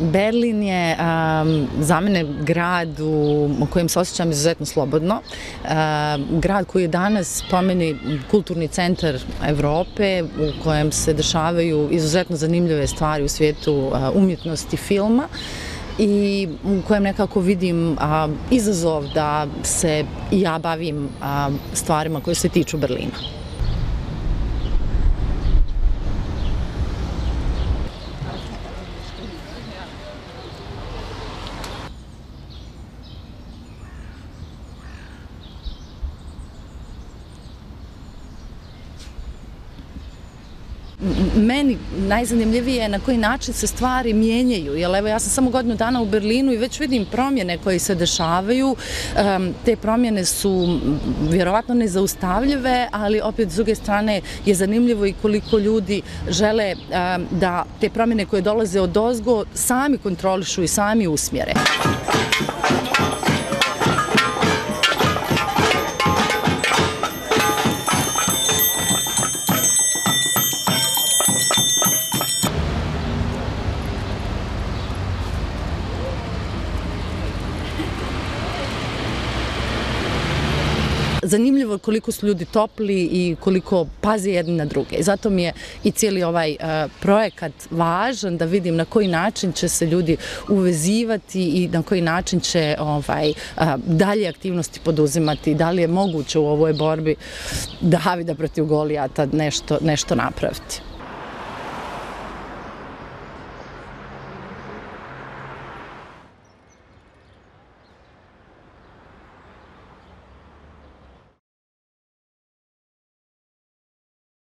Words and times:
Berlin 0.00 0.62
je 0.62 0.96
za 1.80 2.00
mene 2.00 2.24
grad 2.42 3.00
u 3.00 3.66
kojem 3.70 3.88
se 3.88 3.98
osjećam 4.00 4.30
izuzetno 4.30 4.66
slobodno. 4.66 5.20
Grad 6.30 6.66
koji 6.66 6.82
je 6.82 6.88
danas 6.88 7.44
pomeni 7.50 7.96
kulturni 8.30 8.68
centar 8.68 9.18
Evrope 9.48 10.22
u 10.22 10.62
kojem 10.64 10.92
se 10.92 11.12
dešavaju 11.12 11.88
izuzetno 11.90 12.36
zanimljive 12.36 12.86
stvari 12.86 13.24
u 13.24 13.28
svijetu 13.28 13.92
umjetnosti 14.14 14.76
filma 14.76 15.28
i 15.98 16.48
u 16.64 16.82
kojem 16.88 17.02
nekako 17.02 17.40
vidim 17.40 17.96
izazov 18.50 19.04
da 19.14 19.46
se 19.62 20.04
ja 20.30 20.58
bavim 20.58 21.08
stvarima 21.74 22.20
koje 22.20 22.34
se 22.34 22.48
tiču 22.48 22.78
Berlina. 22.78 23.40
Meni 41.36 41.78
najzanimljivije 41.96 42.82
je 42.82 42.88
na 42.88 42.98
koji 42.98 43.16
način 43.16 43.54
se 43.54 43.66
stvari 43.66 44.12
mijenjaju. 44.12 44.74
Jer 44.74 44.94
evo 44.94 45.08
ja 45.08 45.18
sam 45.18 45.30
samo 45.30 45.50
godinu 45.50 45.74
dana 45.74 46.02
u 46.02 46.06
Berlinu 46.06 46.52
i 46.52 46.56
već 46.56 46.80
vidim 46.80 47.06
promjene 47.06 47.58
koje 47.58 47.78
se 47.78 47.94
dešavaju. 47.94 48.76
Te 49.64 49.76
promjene 49.76 50.24
su 50.24 50.80
vjerovatno 51.30 51.74
nezaustavljive, 51.74 52.88
ali 52.92 53.20
opet 53.20 53.50
s 53.50 53.54
druge 53.54 53.74
strane 53.74 54.20
je 54.46 54.54
zanimljivo 54.54 55.06
i 55.06 55.14
koliko 55.22 55.58
ljudi 55.58 56.02
žele 56.28 56.74
da 57.30 57.64
te 57.80 57.90
promjene 57.90 58.26
koje 58.26 58.42
dolaze 58.42 58.80
od 58.80 58.96
ozgo 58.96 59.44
sami 59.54 59.98
kontrolišu 59.98 60.62
i 60.62 60.68
sami 60.68 61.06
usmjere. 61.06 61.52
Zanimljivo 81.22 81.78
koliko 81.78 82.12
su 82.12 82.26
ljudi 82.26 82.44
topli 82.44 83.08
i 83.12 83.36
koliko 83.40 83.86
pazi 84.00 84.30
jedni 84.30 84.56
na 84.56 84.64
druge. 84.64 84.96
I 84.96 85.02
Zato 85.02 85.30
mi 85.30 85.42
je 85.42 85.52
i 85.84 85.90
cijeli 85.90 86.22
ovaj 86.22 86.50
e, 86.52 86.56
projekat 87.00 87.52
važan 87.70 88.36
da 88.36 88.44
vidim 88.44 88.76
na 88.76 88.84
koji 88.84 89.08
način 89.08 89.52
će 89.52 89.68
se 89.68 89.86
ljudi 89.86 90.16
uvezivati 90.48 91.42
i 91.42 91.68
na 91.68 91.82
koji 91.82 92.00
način 92.00 92.40
će 92.40 92.76
ovaj, 92.78 93.30
e, 93.30 93.34
dalje 93.86 94.28
aktivnosti 94.28 94.80
poduzimati, 94.84 95.54
da 95.54 95.70
li 95.70 95.82
je 95.82 95.88
moguće 95.88 96.38
u 96.38 96.46
ovoj 96.46 96.72
borbi 96.72 97.16
Davida 97.80 98.34
protiv 98.34 98.64
Golijata 98.64 99.26
nešto, 99.32 99.78
nešto 99.80 100.14
napraviti. 100.14 100.89